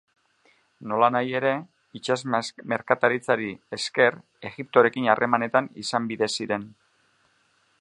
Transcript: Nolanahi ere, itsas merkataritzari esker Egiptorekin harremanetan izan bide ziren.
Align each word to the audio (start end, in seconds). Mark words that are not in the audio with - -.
Nolanahi 0.91 1.35
ere, 1.39 1.51
itsas 1.99 2.23
merkataritzari 2.73 3.49
esker 3.77 4.17
Egiptorekin 4.51 5.11
harremanetan 5.15 5.69
izan 5.83 6.09
bide 6.15 6.31
ziren. 6.39 6.67